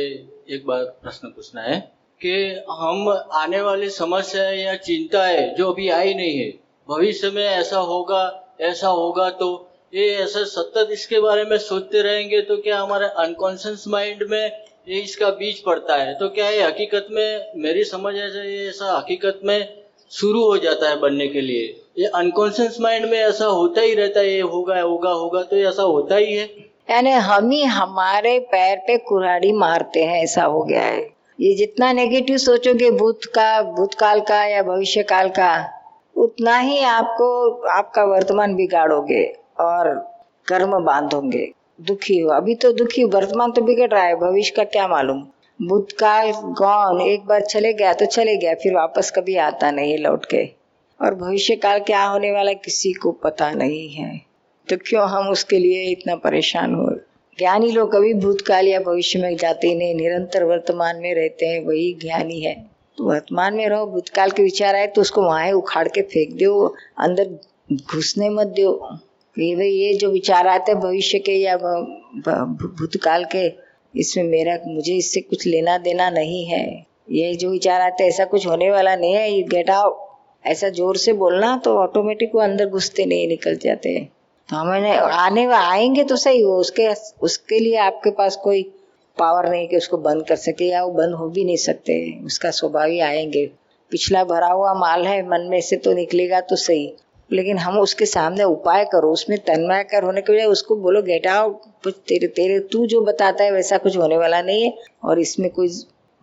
एक 0.50 0.64
बार 0.66 0.84
प्रश्न 1.02 1.28
पूछना 1.28 1.62
है 1.62 1.78
कि 2.20 2.32
हम 2.70 3.08
आने 3.34 3.60
वाली 3.60 3.88
समस्या 3.90 4.42
या 4.44 4.74
चिंताएँ 4.78 5.54
जो 5.54 5.70
अभी 5.72 5.88
आई 5.90 6.12
नहीं 6.14 6.38
है, 6.38 6.50
भविष्य 6.88 7.30
में 7.30 7.44
ऐसा 7.44 7.78
होगा 7.80 8.22
ऐसा 8.60 8.88
होगा 8.88 9.28
तो 9.30 9.48
ये 9.92 10.08
ऐसा 10.16 10.42
सतत 10.46 10.88
इसके 10.92 11.20
बारे 11.20 11.44
में 11.44 11.56
सोचते 11.58 12.02
रहेंगे 12.02 12.40
तो 12.40 12.56
क्या 12.56 12.80
हमारे 12.80 13.06
अनकॉन्शियस 13.18 13.84
माइंड 13.88 14.22
में 14.30 14.64
ये 14.88 15.00
इसका 15.00 15.30
बीज 15.30 15.62
पड़ता 15.62 15.96
है? 15.96 16.14
तो 16.14 16.28
क्या 16.28 16.48
ये 16.50 16.62
हकीकत 16.62 17.06
में, 17.10 17.52
मेरी 17.56 17.84
समझ 17.84 18.14
ऐसा 18.16 18.42
ये 18.42 18.68
ऐसा 18.68 18.96
हकीकत 18.96 19.40
में 19.44 19.82
शुरू 20.10 20.44
हो 20.44 20.56
जाता 20.58 20.88
है 20.90 20.98
बनने 21.00 21.28
के 21.28 21.40
लिए? 21.40 21.64
ये 21.98 22.06
अनकॉन्शियस 22.14 22.80
माइंड 22.80 23.06
में 23.10 23.18
ऐसा 23.18 23.46
होता 23.46 23.80
ही 23.80 23.94
रहता 23.94 24.20
है, 24.20 24.28
ये 24.28 24.40
होगा 24.42 24.80
होगा 24.80 25.10
होगा 25.12 25.42
तो 25.42 25.56
ऐसा 25.58 25.82
होता 25.84 26.16
ही 26.16 26.34
है। 26.34 26.71
यानी 26.90 27.10
हम 27.10 27.50
ही 27.50 27.64
हमारे 27.64 28.38
पैर 28.38 28.76
पे 28.76 28.96
कुल्हाड़ी 28.98 29.52
मारते 29.52 30.04
हैं, 30.04 30.22
ऐसा 30.22 30.44
हो 30.44 30.62
गया 30.62 30.82
है। 30.82 31.10
ये 31.40 31.54
जितना 31.54 31.92
नेगेटिव 31.92 32.36
सोचोगे, 32.36 32.90
भूत 32.90 33.24
का, 33.24 33.62
भूतकाल 33.62 34.20
का 34.20 34.44
या 34.44 34.62
भविष्य 34.62 35.02
काल 35.02 35.28
का, 35.28 35.68
उतना 36.16 36.58
ही 36.58 36.82
आपको, 36.82 37.50
आपका 37.68 38.04
वर्तमान 38.04 38.54
बिगाड़ोगे 38.54 39.24
और 39.60 39.94
कर्म 40.48 40.84
बांधोगे। 40.84 41.52
दुखी 41.80 42.18
हो। 42.18 42.30
अभी 42.30 42.54
तो 42.54 42.72
दुखी 42.72 43.04
वर्तमान 43.04 43.52
तो 43.52 43.62
बिगड़ 43.62 43.88
रहा 43.88 44.02
है। 44.02 44.16
भविष्य 44.16 44.54
का 44.56 44.64
क्या 44.64 44.88
मालूम? 44.88 45.22
भूतकाल 45.62 46.30
गौन 46.32 47.00
एक 47.00 47.26
बार 47.26 47.40
चले 47.40 47.72
गया 47.72 47.92
तो 47.92 48.06
चले 48.06 48.36
गया, 48.36 48.54
फिर 48.54 48.74
वापस 48.74 49.10
कभी 49.10 49.36
आता 49.36 49.70
नहीं 49.70 49.98
लौट 49.98 50.24
के। 50.24 50.44
और 51.00 51.14
भविष्य 51.14 51.56
काल 51.56 51.80
क्या 51.80 52.04
होने 52.04 52.32
वाला 52.32 52.52
किसी 52.52 52.92
को 52.92 53.12
पता 53.12 53.50
नहीं 53.50 53.88
है। 53.90 54.31
तो 54.72 54.76
क्यों 54.86 55.02
हम 55.08 55.28
उसके 55.28 55.58
लिए 55.58 55.82
इतना 55.84 56.14
परेशान 56.18 56.74
हो? 56.74 56.88
ज्ञानी 57.38 57.70
लोग 57.72 57.92
कभी 57.92 58.12
भूतकाल 58.16 58.66
या 58.68 58.78
भविष्य 58.80 59.18
में 59.18 59.36
जाते 59.36 59.68
ही 59.68 59.74
नहीं, 59.74 59.94
निरंतर 59.94 60.44
वर्तमान 60.44 61.00
में 61.00 61.14
रहते 61.14 61.46
हैं, 61.46 61.60
वही 61.64 61.92
ज्ञानी 62.00 62.40
है। 62.40 62.54
तो 62.98 63.04
वर्तमान 63.04 63.54
में 63.54 63.68
रहो, 63.68 63.86
भूतकाल 63.86 64.30
के 64.30 64.42
विचार 64.42 64.74
आए 64.74 64.86
तो 64.86 65.00
उसको 65.00 65.22
वहाँ 65.22 65.50
उखाड़ 65.52 65.86
के 65.88 66.02
फेंक 66.04 66.32
दो, 66.36 66.66
अंदर 66.98 67.38
घुसने 67.72 68.28
मत 68.30 68.54
दो। 68.58 68.72
ये 69.36 69.54
भाई 69.56 69.68
ये 69.68 69.92
जो 69.94 70.10
विचार 70.10 70.46
आते 70.46 70.72
हैं 70.72 70.80
भविष्य 70.80 71.18
के 71.18 71.32
या 71.32 71.56
भूतकाल 71.56 73.24
के, 73.34 73.46
इसमें 73.94 74.24
मेरा, 74.24 74.56
मुझे 74.66 74.96
इससे 74.96 75.20
कुछ 75.20 75.46
लेना 75.46 75.76
देना 75.80 76.08
नहीं 76.10 76.44
है। 76.46 76.64
ये 77.10 77.34
जो 77.34 77.50
विचार 77.50 77.80
आते 77.80 78.02
हैं, 78.02 78.10
ऐसा 78.10 78.24
कुछ 78.24 78.46
होने 78.46 78.70
वाला 78.70 78.96
नहीं 78.96 79.14
है, 79.14 79.30
ये 79.32 79.42
गेट 79.44 79.70
आउट 79.70 80.00
ऐसा 80.44 80.68
ज़ोर 80.70 80.96
से 80.96 81.12
बोलना 81.14 81.56
तो 81.56 81.76
ऑटोमेटिक 81.78 82.34
वो 82.34 82.40
अंदर 82.40 82.68
घुसते 82.68 83.04
नहीं, 83.06 83.28
निकल 83.28 83.56
जाते 83.56 83.88
हैं। 83.88 84.08
हमें 84.52 84.90
आने 84.90 85.44
आएँगे 85.54 86.04
तो 86.04 86.16
सही, 86.16 86.42
वो 86.44 86.56
उसके 86.56 86.88
उसके 87.22 87.58
लिए 87.58 87.76
आपके 87.80 88.10
पास 88.10 88.36
कोई 88.36 88.62
पावर 89.18 89.48
नहीं 89.48 89.68
कि 89.68 89.76
उसको 89.76 89.96
बंद 89.98 90.26
कर 90.28 90.36
सके 90.36 90.64
या 90.64 90.82
वो 90.84 90.90
बंद 90.92 91.14
हो 91.14 91.28
भी 91.28 91.44
नहीं 91.44 91.56
सकते, 91.58 91.94
उसका 92.26 92.50
स्वभाव 92.50 92.86
ही 92.86 92.98
आएँगे। 93.02 93.46
पिछला 93.90 94.24
भरा 94.24 94.46
हुआ 94.48 94.72
माल 94.74 95.06
है, 95.06 95.22
मन 95.28 95.46
में 95.50 95.60
से 95.60 95.76
तो 95.76 95.92
निकलेगा 95.92 96.40
तो 96.40 96.56
सही, 96.56 96.92
लेकिन 97.30 97.58
हम 97.58 97.78
उसके 97.78 98.06
सामने 98.06 98.44
उपाय 98.44 98.84
करो, 98.84 99.12
उसमें 99.12 99.38
तन्मय 99.38 99.82
कर 99.84 100.04
होने 100.04 100.20
के 100.20 100.32
बजाय 100.32 100.46
उसको 100.46 100.76
बोलो 100.76 101.02
गेट 101.02 101.26
आउट 101.26 101.88
तेरे 101.88 102.26
तेरे, 102.28 102.58
तू 102.62 102.86
जो 102.86 103.00
बताता 103.00 103.44
है 103.44 103.52
वैसा 103.52 103.78
कुछ 103.78 103.96
होने 103.96 104.16
वाला 104.16 104.42
नहीं 104.42 104.64
है, 104.64 104.76
और 105.04 105.20
इसमें 105.20 105.50
कोई 105.50 105.70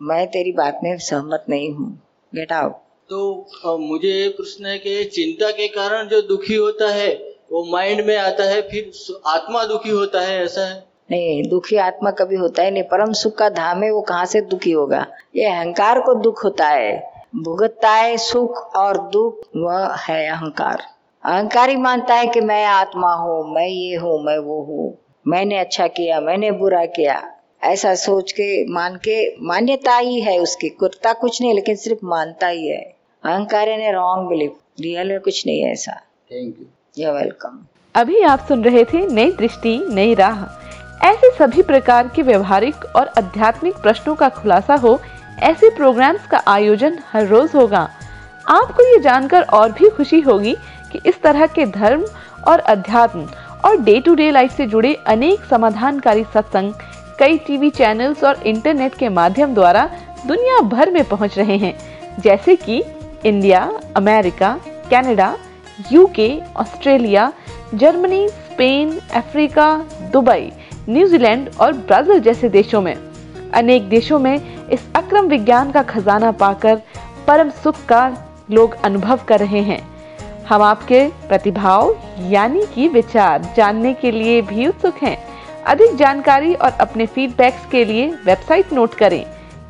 मैं 0.00 0.26
तेरी 0.28 0.52
बात 0.52 0.80
में 0.84 0.96
सहमत 0.98 1.44
नहीं 1.48 1.72
हूँ। 1.72 1.90
गेट 2.32 2.52
आउट 2.52 2.72
तो 3.10 3.78
मुझे 3.78 4.08
ये 4.08 4.28
प्रश्न 4.30 4.66
है 4.66 4.78
कि 4.78 5.04
चिंता 5.06 5.50
के 5.50 5.66
कारण 5.68 6.08
जो 6.08 6.20
दुखी 6.22 6.54
होता 6.54 6.90
है 6.94 7.10
वो 7.50 7.64
माइंड 7.64 8.00
में 8.06 8.16
आता 8.16 8.44
है 8.44 8.60
फिर 8.62 8.90
आत्मा 9.26 9.64
दुखी 9.64 9.90
होता 9.90 10.20
है 10.20 10.44
ऐसा 10.44 10.66
है? 10.66 10.84
नहीं 11.10 11.42
दुखी 11.42 11.76
आत्मा 11.76 12.10
कभी 12.10 12.36
होता 12.36 12.62
है 12.62 12.70
नहीं। 12.70 12.82
परम 12.82 13.12
सुख 13.12 13.34
का 13.34 13.48
धाम 13.48 13.82
है 13.82 13.90
वो 13.90 14.00
कहाँ 14.00 14.24
से 14.24 14.40
दुखी 14.40 14.70
होगा? 14.70 15.06
ये 15.36 15.44
अहंकार 15.44 16.00
को 16.00 16.14
दुख 16.14 16.44
होता 16.44 16.68
है। 16.68 16.92
भुगतता 17.36 17.90
है 17.90 18.16
सुख 18.16 18.76
और 18.76 18.98
दुख 18.98 19.40
वह 19.56 19.94
है 19.94 20.28
अहंकार। 20.28 20.82
अहंकार 21.24 21.70
ही 21.70 21.76
मानता 21.76 22.14
है 22.14 22.26
कि 22.26 22.40
मैं 22.40 22.64
आत्मा 22.64 23.12
हूँ 23.14 23.54
मैं 23.54 23.66
ये 23.66 23.96
हूँ 23.96 24.22
मैं 24.24 24.38
वो 24.38 24.62
हूँ। 24.62 24.98
मैंने 25.26 25.58
अच्छा 25.58 25.86
किया 25.86 26.20
मैंने 26.20 26.50
बुरा 26.50 26.84
किया। 26.86 27.22
ऐसा 27.64 27.94
सोच 27.94 28.32
के 28.32 28.66
मान 28.72 28.96
के 28.96 29.36
मान्यता 29.46 29.96
ही 29.96 30.20
है 30.20 30.38
उसकी। 30.38 30.68
कुर्ता 30.68 31.12
कुछ 31.12 31.42
नहीं 31.42 31.54
लेकिन 31.54 31.76
सिर्फ़ 31.76 32.06
मानता 32.06 32.46
ही 32.46 32.66
है। 32.68 32.82
अहंकार 33.24 33.76
ने 33.78 33.92
रॉन्ग 33.92 34.28
बिलीव 34.28 34.56
रियल 34.80 35.08
में 35.08 35.20
कुछ 35.20 35.46
नहीं 35.46 35.60
है 35.62 35.72
ऐसा। 35.72 36.00
थैंक 36.32 36.54
यू 36.60 36.66
you're 36.96 37.14
वेलकम 37.14 37.58
अभी 37.94 38.20
आप 38.22 38.40
सुन 38.48 38.64
रहे 38.64 38.84
थे 38.84 39.06
नई 39.06 39.30
दृष्टि, 39.32 39.76
नई 39.88 40.14
राह। 40.14 40.40
ऐसे 41.06 41.30
सभी 41.30 41.62
प्रकार 41.62 42.08
के 42.08 42.22
व्यवहारिक 42.22 42.84
और 42.96 43.08
आध्यात्मिक 43.18 43.76
प्रश्नों 43.76 44.14
का 44.14 44.28
खुलासा 44.28 44.74
हो, 44.74 45.00
ऐसे 45.38 45.70
प्रोग्राम्स 45.70 46.26
का 46.26 46.42
आयोजन 46.46 46.98
हर 47.12 47.26
रोज 47.26 47.54
होगा। 47.54 47.88
आपको 48.48 48.82
ये 48.82 48.98
जानकर 48.98 49.42
और 49.42 49.72
भी 49.72 49.88
खुशी 49.88 50.20
होगी 50.20 50.54
कि 50.92 51.00
इस 51.06 51.20
तरह 51.22 51.46
के 51.46 51.66
धर्म 51.66 52.04
और 52.48 52.58
अध्यात्म 52.58 53.28
और 53.64 53.76
डे 53.76 53.98
टू 54.00 54.14
डे 54.14 54.30
लाइफ 54.30 54.56
से 54.56 54.66
जुड़े 54.66 54.94
अनेक 55.06 55.44
समाधानकारी 55.44 56.24
सत्संग 56.24 56.72
कई 57.18 57.38
टीवी 57.38 57.70
चैनल्स 57.70 58.24
और 58.24 58.42
इंटरनेट 58.46 58.94
के 58.94 59.08
माध्यम 59.08 59.54
द्वारा 59.54 59.88
दुनिया 60.26 60.60
भर 60.68 60.90
में 60.90 61.04
पहुँच 61.04 61.38
रहे 61.38 61.56
हैं। 61.56 61.74
जैसे 62.20 62.56
कि 62.56 62.82
India 63.24 63.70
America 63.96 64.58
Canada 64.90 65.36
UK 65.92 66.30
Australia 66.56 67.32
Germany 67.74 68.28
Spain 68.28 68.98
Africa 69.14 69.66
Dubai 70.12 70.50
New Zealand 70.88 71.48
और 71.60 71.72
ब्राज़ील 71.72 72.20
जैसे 72.20 72.48
देशों 72.48 72.80
में। 72.80 72.94
अनेक 73.54 73.88
देशों 73.88 74.18
में 74.18 74.68
इस 74.68 74.86
अक्रम 74.96 75.26
विज्ञान 75.26 75.70
का 75.70 75.82
खजाना 75.82 76.30
पाकर 76.32 76.80
परम 77.26 77.50
सुख 77.64 77.84
का 77.86 78.02
लोग 78.50 78.74
अनुभव 78.84 79.20
कर 79.28 79.38
रहे 79.38 79.60
हैं। 79.62 79.80
हम 80.48 80.62
आपके 80.62 81.06
प्रतिभाव 81.28 81.96
यानी 82.28 82.64
कि 82.74 82.88
विचार 82.88 83.52
जानने 83.56 83.92
के 83.94 84.10
लिए 84.10 84.40
भी 84.42 84.66
उत्सुक 84.66 85.02
हैं। 85.02 85.16
अधिक 85.64 85.96
जानकारी 85.96 86.54
और 86.54 86.70
अपने 86.80 87.06
फीडबैक्स 87.06 87.66
के 87.70 87.84
लिए 87.84 88.06
वेबसाइट 88.26 88.72
नोट 88.72 88.94
करें। 88.94 89.24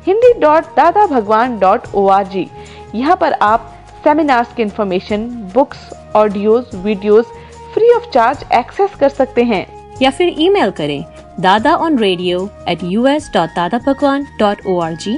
हिंदी 0.07 0.33
डॉट 0.39 0.75
दादा 0.75 1.05
भगवान 1.05 1.59
डॉट 1.59 1.87
ओ 1.95 2.07
आर 2.09 2.27
जी 2.27 2.47
यहाँ 2.95 3.15
पर 3.15 3.33
आप 3.33 3.71
सेमिनार्स 4.03 4.53
की 4.53 4.61
information 4.61 5.27
books 5.53 5.89
audios 6.15 6.75
videos 6.75 7.25
free 7.73 7.89
of 7.93 8.09
charge 8.13 8.43
access 8.53 8.95
कर 8.99 9.09
सकते 9.09 9.43
हैं। 9.43 9.65
या 10.01 10.09
फिर 10.09 10.35
ईमेल 10.39 10.71
करें 10.71 11.03
Dada 11.39 11.75
on 11.75 11.97
radio 11.99 12.49
at 12.69 12.83
U 12.83 13.05
S 13.07 13.29
dot 13.33 13.49
Dada 13.55 13.77
Pakwan 13.85 14.27
dot 14.39 14.65
O 14.67 14.79
R 14.81 14.95
G 14.95 15.17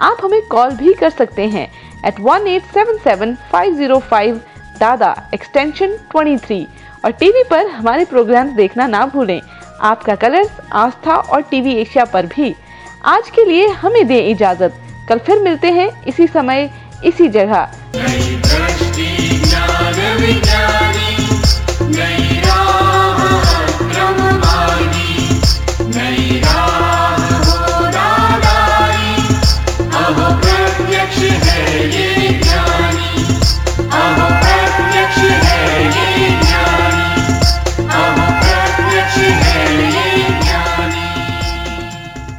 आप 0.00 0.18
हमें 0.22 0.40
कॉल 0.48 0.70
भी 0.76 0.92
कर 0.94 1.10
सकते 1.10 1.46
हैं 1.48 1.68
at 2.06 2.20
one 2.20 2.46
eight 2.46 2.64
seven 2.74 2.98
seven 3.04 3.34
five 3.52 3.74
zero 3.76 3.98
five 4.10 4.40
Dada 4.80 5.14
extension 5.34 5.96
twenty 6.10 6.36
three 6.46 6.66
और 7.04 7.10
टीवी 7.12 7.42
पर 7.50 7.66
हमारे 7.68 8.04
प्रोग्राम 8.04 8.54
देखना 8.56 8.86
ना 8.86 9.04
भूलें। 9.06 9.40
आपका 9.82 10.14
कलर्स 10.16 10.60
आस्था 10.74 11.16
और 11.16 11.42
टीवी 11.50 11.72
एशिया 11.72 12.04
पर 12.04 12.26
भी। 12.26 12.54
आज 13.06 13.30
के 13.30 13.44
लिए 13.44 13.66
हमें 13.82 14.06
दे 14.06 14.18
इजाज़त। 14.30 14.74
कल 15.08 15.18
फिर 15.18 15.42
मिलते 15.42 15.70
हैं 15.70 15.90
इसी 16.04 16.26
समय 16.26 16.70
इसी 17.04 17.28
जगह। 17.28 18.27
विज्ञान 20.20 20.87